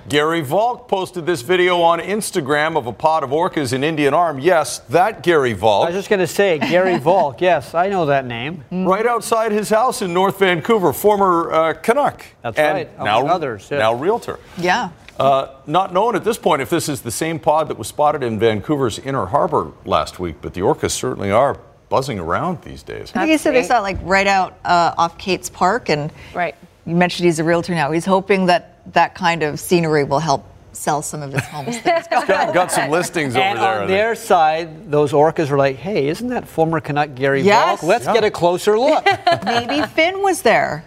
[0.09, 4.39] Gary Valk posted this video on Instagram of a pod of orcas in Indian Arm.
[4.39, 5.85] Yes, that Gary Valk.
[5.85, 7.43] I was just going to say, Gary Valk.
[7.43, 8.65] Yes, I know that name.
[8.71, 12.25] Right outside his house in North Vancouver, former uh, Canuck.
[12.43, 13.79] That's and right, Now, others, yeah.
[13.79, 14.39] now realtor.
[14.57, 14.91] Yeah.
[15.19, 18.23] Uh, not known at this point if this is the same pod that was spotted
[18.23, 21.59] in Vancouver's Inner Harbor last week, but the orcas certainly are
[21.91, 23.13] buzzing around these days.
[23.15, 26.11] I think he said they saw it like right out uh, off Cates Park, and
[26.35, 26.55] right.
[26.87, 27.91] You mentioned he's a realtor now.
[27.91, 31.77] He's hoping that that kind of scenery will help sell some of his homes.
[31.83, 33.67] got, got some listings over and there.
[33.69, 33.89] I on think.
[33.89, 37.81] their side, those orcas were like, hey, isn't that former Canuck Gary Yes.
[37.81, 37.83] Valk?
[37.89, 38.13] Let's Yeah.
[38.15, 39.05] get a closer look.
[39.45, 40.85] Maybe Finn was there.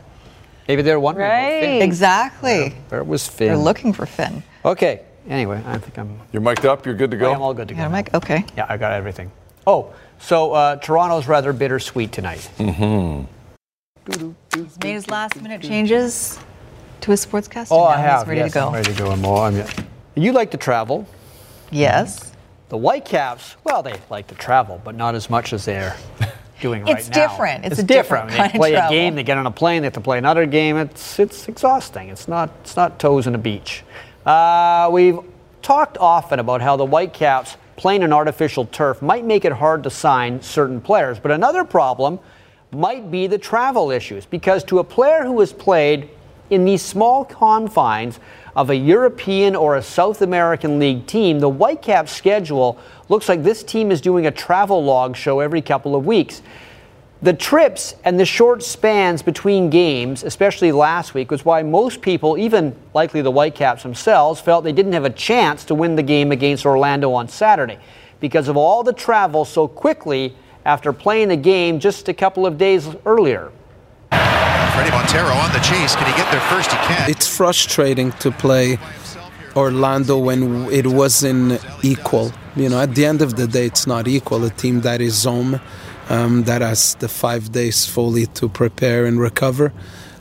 [0.67, 1.81] Maybe they're wondering about Finn.
[1.81, 2.69] Exactly.
[2.89, 3.47] Where was Finn?
[3.49, 4.43] They're looking for Finn.
[4.63, 5.01] Okay.
[5.27, 6.19] Anyway, I think I'm.
[6.31, 6.85] You're mic'd up.
[6.85, 7.33] You're good to go.
[7.33, 7.81] I'm all good to go.
[7.81, 8.13] Yeah, Mike.
[8.13, 8.43] Okay.
[8.57, 9.31] Yeah, I got everything.
[9.67, 12.49] Oh, so uh, Toronto's rather bittersweet tonight.
[12.57, 13.25] Mm-hmm.
[14.55, 16.39] He's made his last minute changes
[17.01, 17.67] to his sportscasting.
[17.71, 17.85] Oh, now.
[17.85, 18.27] I have.
[18.27, 18.67] Ready yes, to go.
[18.67, 19.11] I'm ready to go.
[19.11, 19.63] I'm all, I'm,
[20.15, 21.07] you like to travel.
[21.71, 22.31] Yes.
[22.69, 25.95] The Whitecaps, well, they like to travel, but not as much as they're
[26.61, 26.97] doing It's right now.
[26.97, 27.65] It's different.
[27.65, 28.29] It's It's, a different different.
[28.37, 30.17] kind They of play a game, they get on a plane, they have to play
[30.17, 30.77] another game.
[30.77, 32.09] It's it's exhausting.
[32.09, 33.83] It's not it's not toes on a beach.
[34.25, 35.19] Uh, we've
[35.61, 39.89] talked often about how the Whitecaps playing an artificial turf might make it hard to
[39.89, 42.19] sign certain players, but another problem
[42.71, 46.09] might be the travel issues because to a player who has played
[46.51, 48.19] in these small confines
[48.55, 52.77] of a European or a South American League team, the Whitecaps schedule
[53.09, 56.41] looks like this team is doing a travel log show every couple of weeks.
[57.21, 62.37] The trips and the short spans between games, especially last week, was why most people,
[62.37, 66.31] even likely the Whitecaps themselves, felt they didn't have a chance to win the game
[66.31, 67.77] against Orlando on Saturday
[68.19, 70.35] because of all the travel so quickly
[70.65, 73.51] after playing the game just a couple of days earlier.
[74.81, 75.95] Fredy Montero on the chase.
[75.95, 76.71] Can he get there first?
[76.71, 77.07] He can.
[77.07, 78.79] It's frustrating to play
[79.55, 82.31] Orlando when it wasn't equal.
[82.55, 84.43] You know, at the end of the day, it's not equal.
[84.43, 85.61] A team that is home,
[86.09, 89.71] um, that has the five days fully to prepare and recover,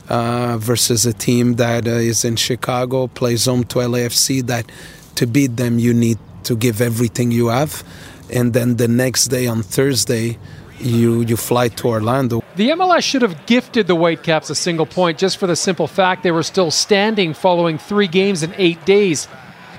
[0.09, 4.71] uh, versus a team that uh, is in Chicago, plays home to LAFC, that
[5.15, 7.83] to beat them, you need to give everything you have.
[8.31, 10.37] And then the next day on Thursday,
[10.83, 12.43] you, you fly to Orlando.
[12.55, 16.23] The MLS should have gifted the Whitecaps a single point just for the simple fact
[16.23, 19.27] they were still standing following three games in eight days.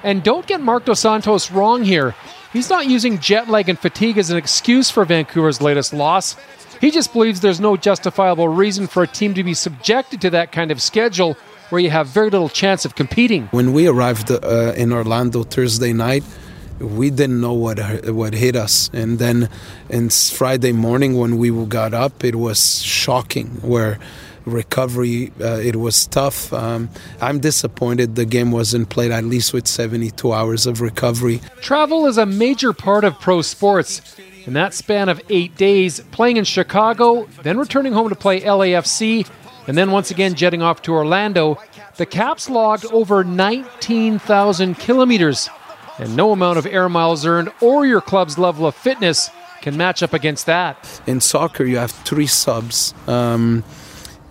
[0.03, 2.15] And don't get Marc Dos Santos wrong here.
[2.53, 6.37] He's not using jet lag and fatigue as an excuse for Vancouver's latest loss.
[6.81, 10.53] He just believes there's no justifiable reason for a team to be subjected to that
[10.53, 11.37] kind of schedule
[11.71, 13.47] where you have very little chance of competing.
[13.53, 16.25] When we arrived uh, in Orlando Thursday night,
[16.83, 17.79] we didn't know what
[18.11, 19.49] what hit us, and then
[19.89, 23.47] and Friday morning when we got up, it was shocking.
[23.63, 23.99] Where
[24.45, 26.53] recovery, uh, it was tough.
[26.53, 26.91] Um,
[27.21, 31.41] I'm disappointed the game wasn't played at least with 72 hours of recovery.
[31.61, 34.17] Travel is a major part of pro sports.
[34.45, 39.29] In that span of eight days, playing in Chicago, then returning home to play LAFC,
[39.69, 41.59] and then once again jetting off to Orlando,
[41.97, 45.49] the Caps logged over 19,000 kilometers
[45.99, 49.31] and no amount of air miles earned or your club's level of fitness
[49.61, 51.01] can match up against that.
[51.07, 52.95] In soccer, you have three subs.
[53.07, 53.65] Um,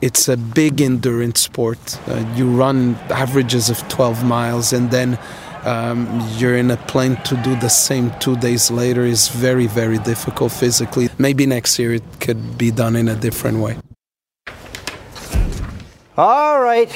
[0.01, 1.99] it's a big endurance sport.
[2.07, 5.17] Uh, you run averages of 12 miles, and then
[5.63, 9.99] um, you're in a plane to do the same two days later is very, very
[9.99, 11.09] difficult physically.
[11.17, 13.77] Maybe next year it could be done in a different way.
[16.17, 16.91] All right.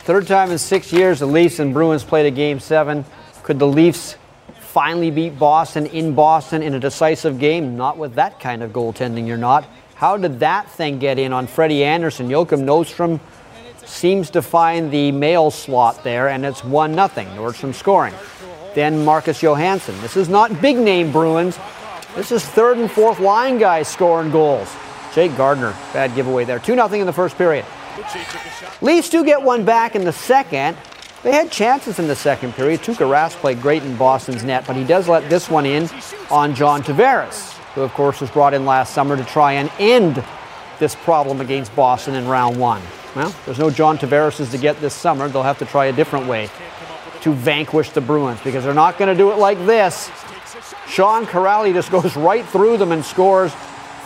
[0.00, 3.04] Third time in six years, the Leafs and Bruins played a game seven.
[3.48, 4.14] Could the Leafs
[4.60, 7.78] finally beat Boston in Boston in a decisive game?
[7.78, 9.64] Not with that kind of goaltending, you're not.
[9.94, 12.28] How did that thing get in on Freddie Andersen?
[12.28, 13.18] Joakim Nordstrom
[13.86, 17.08] seems to find the mail slot there, and it's 1 0.
[17.08, 18.12] Nordstrom scoring.
[18.74, 19.98] Then Marcus Johansson.
[20.02, 21.58] This is not big name Bruins.
[22.14, 24.70] This is third and fourth line guys scoring goals.
[25.14, 26.58] Jake Gardiner, bad giveaway there.
[26.58, 27.64] 2 0 in the first period.
[28.82, 30.76] Leafs do get one back in the second,
[31.22, 32.80] they had chances in the second period.
[32.80, 35.88] Tuukka Rask played great in Boston's net, but he does let this one in
[36.30, 40.22] on John Tavares, who, of course, was brought in last summer to try and end
[40.78, 42.82] this problem against Boston in round one.
[43.16, 45.28] Well, there's no John Tavares to get this summer.
[45.28, 46.48] They'll have to try a different way
[47.22, 50.10] to vanquish the Bruins because they're not going to do it like this.
[50.86, 53.52] Sean Kuraly just goes right through them and scores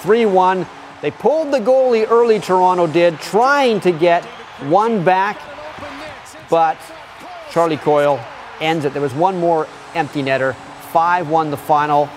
[0.00, 0.66] 3 1.
[1.02, 4.24] They pulled the goalie early, Toronto did, trying to get
[4.64, 5.38] one back,
[6.48, 6.78] but
[7.52, 8.18] Charlie Coyle
[8.60, 8.94] ends it.
[8.94, 10.56] There was one more empty netter.
[10.90, 12.08] 5 1 the final.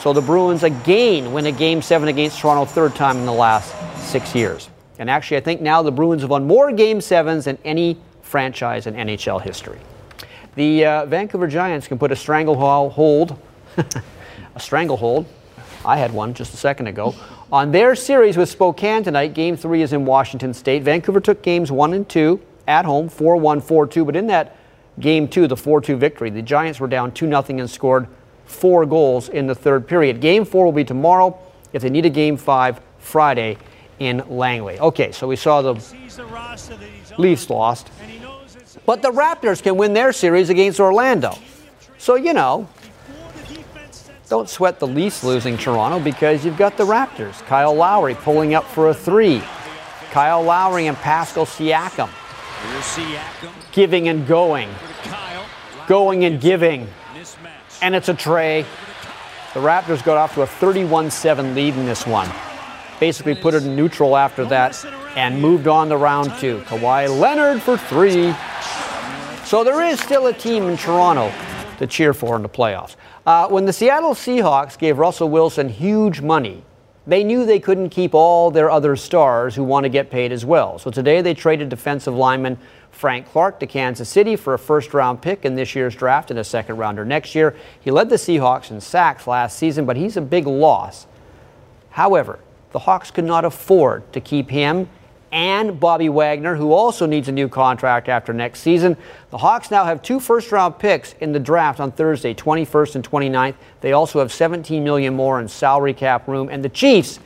[0.00, 3.72] So the Bruins again win a game seven against Toronto, third time in the last
[4.10, 4.68] six years.
[4.98, 8.88] And actually, I think now the Bruins have won more game sevens than any franchise
[8.88, 9.78] in NHL history.
[10.56, 13.38] The uh, Vancouver Giants can put a stranglehold,
[13.76, 15.26] a stranglehold,
[15.84, 17.14] I had one just a second ago,
[17.52, 19.34] on their series with Spokane tonight.
[19.34, 20.82] Game three is in Washington State.
[20.82, 24.56] Vancouver took games one and two at home, 4 1, 4 2, but in that
[25.00, 26.30] game two, the 4 2 victory.
[26.30, 28.08] The Giants were down 2 0 and scored
[28.44, 30.20] four goals in the third period.
[30.20, 31.38] Game four will be tomorrow.
[31.72, 33.56] If they need a game five, Friday
[33.98, 34.78] in Langley.
[34.78, 35.74] Okay, so we saw the
[37.18, 37.90] Leafs lost.
[38.84, 41.38] But the Raptors can win their series against Orlando.
[41.98, 42.68] So, you know,
[44.28, 47.40] don't sweat the Leafs losing Toronto because you've got the Raptors.
[47.46, 49.42] Kyle Lowry pulling up for a three.
[50.10, 52.10] Kyle Lowry and Pascal Siakam
[53.72, 54.68] giving and going,
[55.86, 56.88] going and giving.
[57.80, 58.62] And it's a trey.
[59.54, 62.28] The Raptors got off to a 31 7 lead in this one.
[63.00, 64.84] Basically put it in neutral after that
[65.16, 66.60] and moved on to round two.
[66.66, 68.34] Kawhi Leonard for three.
[69.44, 71.32] So there is still a team in Toronto
[71.78, 72.96] to cheer for in the playoffs.
[73.26, 76.64] Uh, when the Seattle Seahawks gave Russell Wilson huge money,
[77.06, 80.44] they knew they couldn't keep all their other stars who want to get paid as
[80.44, 80.78] well.
[80.78, 82.58] So today they traded defensive lineman
[82.90, 86.38] Frank Clark to Kansas City for a first round pick in this year's draft and
[86.38, 87.56] a second rounder next year.
[87.80, 91.06] He led the Seahawks in sacks last season, but he's a big loss.
[91.90, 92.38] However,
[92.70, 94.88] the Hawks could not afford to keep him
[95.32, 98.96] and Bobby Wagner, who also needs a new contract after next season.
[99.30, 103.10] The Hawks now have two first round picks in the draft on Thursday, 21st and
[103.10, 103.54] 29th.
[103.80, 107.18] They also have 17 million more in salary cap room and the Chiefs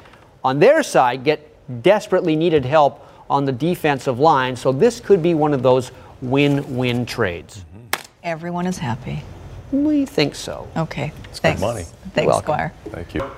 [0.44, 1.52] on their side get
[1.82, 5.90] desperately needed help on the defensive line, so this could be one of those
[6.22, 7.58] win-win trades.
[7.58, 8.02] Mm-hmm.
[8.22, 9.24] Everyone is happy.
[9.72, 10.68] We think so.
[10.76, 11.12] Okay.
[11.30, 11.60] It's Thanks.
[11.60, 11.84] good money.
[12.14, 12.44] Thanks, welcome.
[12.44, 12.72] Squire.
[12.90, 13.28] Thank you.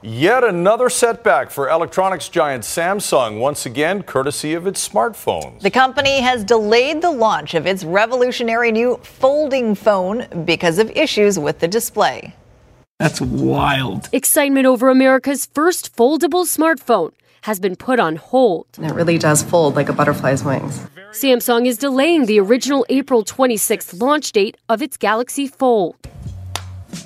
[0.00, 5.60] Yet another setback for electronics giant Samsung, once again, courtesy of its smartphones.
[5.60, 11.36] The company has delayed the launch of its revolutionary new folding phone because of issues
[11.36, 12.36] with the display.
[13.00, 14.08] That's wild.
[14.12, 17.10] Excitement over America's first foldable smartphone
[17.42, 18.66] has been put on hold.
[18.80, 20.80] It really does fold like a butterfly's wings.
[21.10, 25.96] Samsung is delaying the original April 26th launch date of its Galaxy Fold.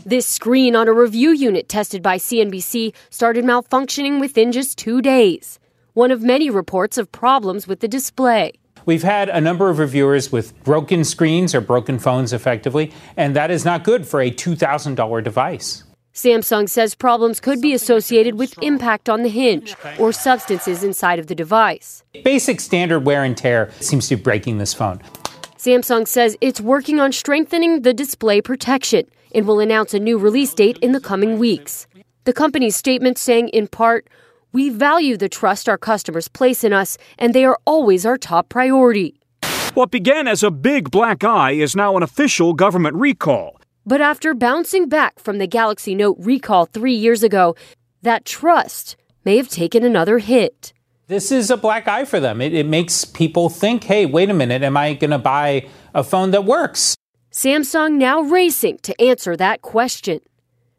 [0.04, 5.58] This screen on a review unit tested by CNBC started malfunctioning within just two days.
[5.94, 8.52] One of many reports of problems with the display.
[8.84, 13.50] We've had a number of reviewers with broken screens or broken phones effectively, and that
[13.50, 15.84] is not good for a $2,000 device.
[16.14, 21.26] Samsung says problems could be associated with impact on the hinge or substances inside of
[21.26, 22.02] the device.
[22.24, 25.00] Basic standard wear and tear seems to be breaking this phone.
[25.56, 30.54] Samsung says it's working on strengthening the display protection and will announce a new release
[30.54, 31.86] date in the coming weeks.
[32.24, 34.08] The company's statement saying, in part,
[34.52, 38.48] we value the trust our customers place in us, and they are always our top
[38.48, 39.18] priority.
[39.74, 43.58] What began as a big black eye is now an official government recall.
[43.86, 47.56] But after bouncing back from the Galaxy Note recall three years ago,
[48.02, 50.72] that trust may have taken another hit.
[51.08, 52.40] This is a black eye for them.
[52.40, 56.04] It, it makes people think, hey, wait a minute, am I going to buy a
[56.04, 56.94] phone that works?
[57.32, 60.20] Samsung now racing to answer that question.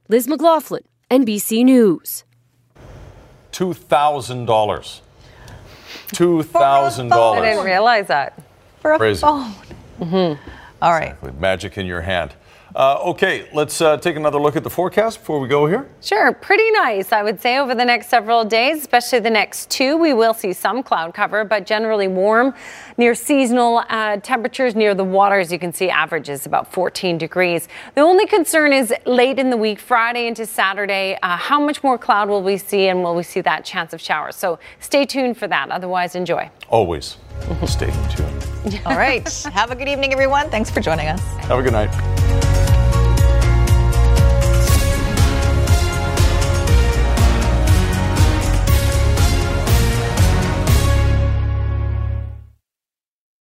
[0.08, 2.24] Liz McLaughlin, NBC News.
[3.52, 4.46] $2,000.
[6.10, 7.12] $2,000.
[7.38, 8.40] I didn't realize that.
[8.82, 9.22] For a Crazy.
[9.22, 9.52] phone.
[10.00, 10.50] Mm-hmm.
[10.82, 11.20] All right.
[11.24, 12.36] With magic in your hand.
[12.76, 15.88] Uh, okay, let's uh, take another look at the forecast before we go here.
[16.02, 19.96] Sure, pretty nice, I would say, over the next several days, especially the next two.
[19.96, 22.56] We will see some cloud cover, but generally warm.
[22.98, 27.68] Near seasonal uh, temperatures near the water, as you can see, averages about 14 degrees.
[27.94, 32.00] The only concern is late in the week, Friday into Saturday, uh, how much more
[32.00, 34.36] cloud will we see, and will we see that chance of showers?
[34.36, 35.70] So stay tuned for that.
[35.70, 36.50] Otherwise, enjoy.
[36.70, 37.18] Always
[37.68, 38.53] stay tuned.
[38.86, 39.28] All right.
[39.54, 40.50] Have a good evening, everyone.
[40.50, 41.22] Thanks for joining us.
[41.48, 42.73] Have a good night.